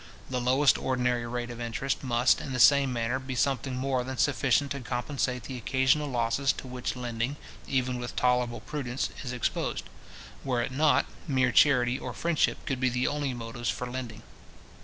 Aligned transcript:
The 0.31 0.41
lowest 0.41 0.79
ordinary 0.79 1.27
rate 1.27 1.51
of 1.51 1.61
interest 1.61 2.03
must, 2.03 2.41
in 2.41 2.53
the 2.53 2.59
same 2.59 2.91
manner, 2.91 3.19
be 3.19 3.35
something 3.35 3.75
more 3.77 4.03
than 4.03 4.17
sufficient 4.17 4.71
to 4.71 4.79
compensate 4.79 5.43
the 5.43 5.57
occasional 5.59 6.07
losses 6.09 6.51
to 6.53 6.65
which 6.67 6.95
lending, 6.95 7.35
even 7.67 7.99
with 7.99 8.15
tolerable 8.15 8.61
prudence, 8.61 9.09
is 9.21 9.31
exposed. 9.31 9.83
Were 10.43 10.63
it 10.63 10.71
not, 10.71 11.05
mere 11.27 11.51
charity 11.51 11.99
or 11.99 12.15
friendship 12.15 12.65
could 12.65 12.79
be 12.79 12.89
the 12.89 13.05
only 13.07 13.35
motives 13.35 13.69
for 13.69 13.85
lending. 13.85 14.23